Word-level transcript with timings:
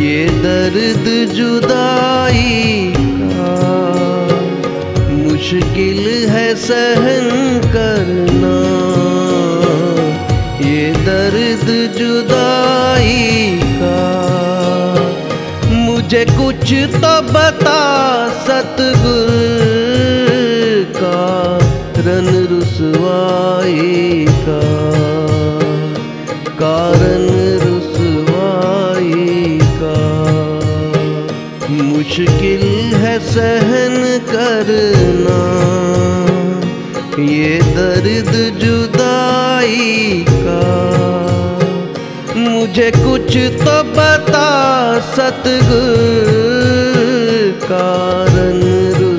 ये 0.00 0.26
दर्द 0.26 1.34
जुदाई 1.34 2.92
का। 2.96 3.50
मुश्किल 5.10 6.28
है 6.28 6.54
सहन 6.54 7.60
करना। 7.64 8.56
ये 10.68 10.90
दर्द 10.90 11.98
जुदाई 11.98 13.60
का। 13.62 14.00
मुझे 15.70 16.24
कुछ 16.24 16.72
तो 16.72 17.22
बता, 17.22 17.80
सतगुर 18.28 19.30
का। 20.96 21.58
रन 22.02 22.46
रुसवाई 22.50 24.26
का। 24.30 25.09
मुश्किल 32.20 32.62
है 33.00 33.12
सहन 33.26 33.94
करना। 34.30 35.36
ये 37.24 37.52
दर्द 37.68 38.32
जुदाई 38.58 40.24
का। 40.30 40.64
मुझे 42.36 42.90
कुछ 42.96 43.36
तो 43.62 43.76
बता 43.96 44.50
सतगुर, 45.10 45.88
कारण 47.64 48.60
रुसवाई 48.98 49.09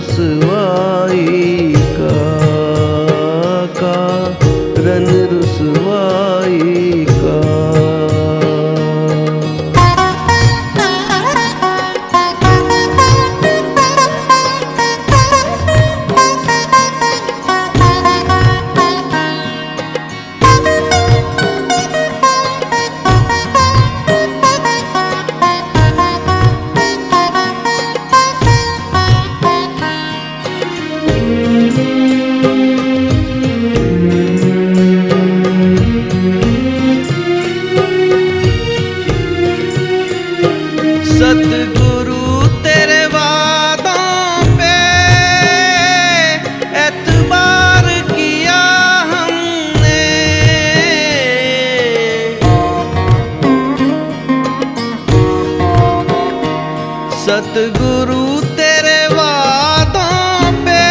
सतगुरु 57.51 58.25
तेरे 58.57 59.00
वादों 59.07 60.51
पे 60.66 60.84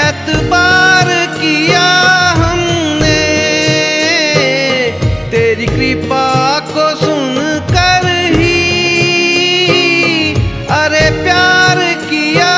एतबार 0.00 1.08
किया 1.36 1.86
हमने। 2.40 3.22
तेरी 5.30 5.66
कृपा 5.66 6.28
को 6.68 6.84
सुन 6.96 7.38
कर 7.72 8.06
ही, 8.34 8.60
अरे 10.72 11.04
प्यार 11.22 11.80
किया 12.04 12.52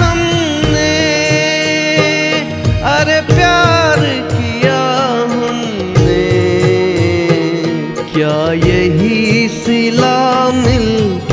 हमने। 0.00 0.94
अरे 2.92 3.20
प्यार 3.32 4.04
किया 4.34 4.80
हमने। 5.32 6.22
क्या 8.14 8.38
यही 8.68 9.48
सिला 9.58 10.18
मिलता 10.62 11.31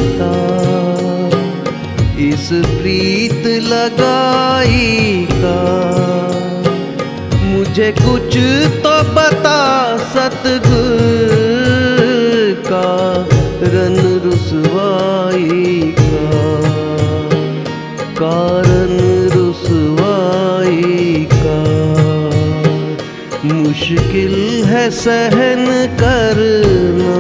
इस 2.39 2.50
प्रीत 2.72 3.45
लगाई 3.63 5.25
का। 5.31 5.61
मुझे 7.44 7.91
कुछ 7.97 8.38
तो 8.83 8.94
बता 9.16 9.61
सतगुर 10.13 11.33
का, 12.67 12.91
रन 13.73 13.97
रुसवाई 14.23 15.81
का। 15.99 16.31
कारण 18.22 18.95
रुसवाई 19.35 21.28
का। 21.33 21.61
मुश्किल 23.53 24.35
है 24.66 24.89
सहन 24.95 25.66
करना, 26.01 27.19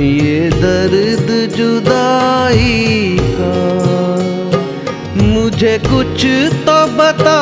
ये 0.00 0.40
दर्द 0.50 1.28
जुदाई 1.56 3.18
मुझे 5.22 5.78
कुछ 5.78 6.24
तो 6.66 6.76
बता 6.96 7.40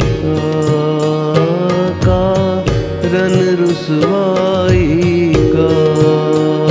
का, 2.06 2.22
रन 3.14 3.36
रुसवाई 3.60 5.32
का। 5.36 6.65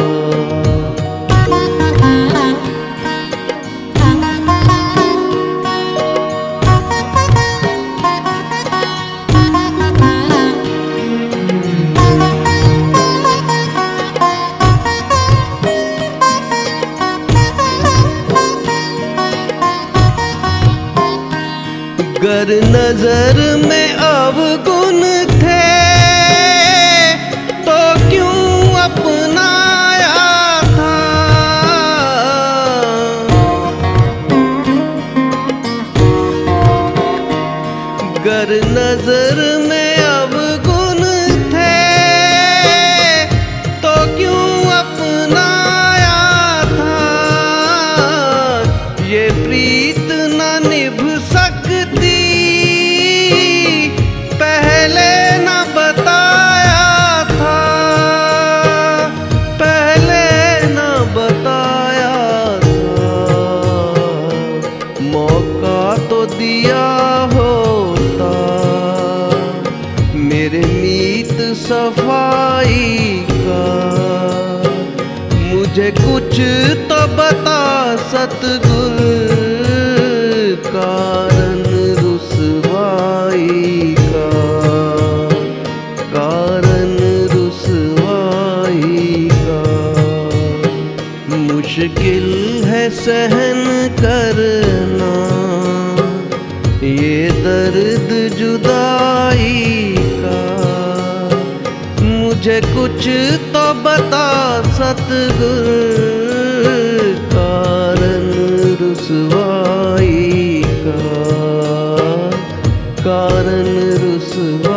गर 22.36 22.50
नज़र 22.72 23.38
में 23.58 23.94
अवगुण 24.06 24.75
सफ़ाई 71.86 73.26
का। 73.30 73.64
मुझे 75.40 75.90
कुछ 75.98 76.40
तो 76.90 77.00
बता 77.18 77.62
सतगुर 78.12 79.02
कारण 80.68 81.62
रुसवाई 82.00 83.96
का। 84.00 84.32
कारण 86.16 86.96
रुसवाई 87.34 89.30
का। 89.44 89.62
मुश्किल 91.46 92.28
है 92.66 92.90
सहन 92.98 93.64
करना, 94.02 95.14
ये 96.84 97.30
दर्द 97.40 98.10
जुदाई 98.38 99.95
मुझे 102.46 102.60
कुछ 102.62 103.06
तो 103.54 103.62
बता 103.84 104.26
सतगुर 104.78 105.56
कारण 107.32 108.28
रुसवाई 108.82 110.62
का 110.84 111.00
कारण 113.02 113.66
रुसवा 114.04 114.75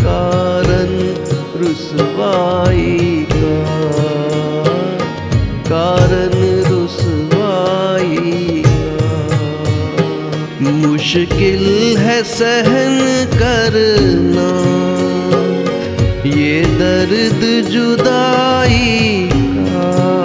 कारण 0.00 1.14
रुसवाई 1.60 3.26
का। 3.32 3.66
कारण 5.72 6.64
रुसवाई 6.70 8.62
का। 8.66 9.26
मुश्किल 10.60 11.96
है 11.98 12.22
सहन 12.22 13.26
करना। 13.34 14.76
ये 16.26 16.64
दर्द 16.64 17.70
जुदाई 17.70 19.28
का। 19.32 20.16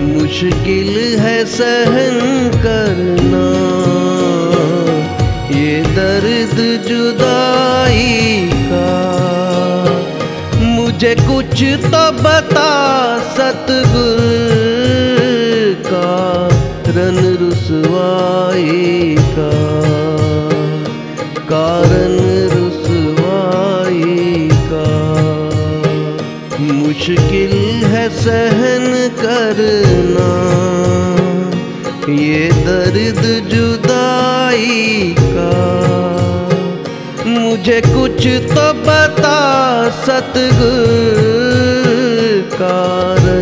मुश्किल 0.00 1.18
है 1.18 1.44
सहन 1.44 2.50
करना। 2.54 3.79
दर्द 5.96 6.58
जुदाई 6.88 8.50
का। 8.52 8.90
मुझे 10.60 11.14
कुछ 11.14 11.62
तो 11.62 12.04
बता 12.12 12.70
सतगुर 13.18 14.20
का, 15.86 16.10
रन 16.92 17.18
रुसवाई 17.40 19.16
का। 19.18 19.52
कारण 21.52 22.14
रुसवाई 22.54 24.48
का। 24.52 24.88
मुश्किल 26.60 27.52
है 27.84 28.08
सहन 28.10 28.86
करना। 29.22 30.30
ये 32.18 32.48
दर्द 32.48 33.48
जुदाई 33.48 35.14
का। 35.20 35.50
मुझे 37.26 37.80
कुछ 37.80 38.26
तो 38.26 38.72
बता 38.82 39.38
सतगुर 40.06 41.20
रुसवाई 42.60 43.39